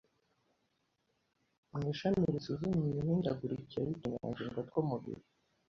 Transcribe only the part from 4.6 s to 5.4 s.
tw'umubiri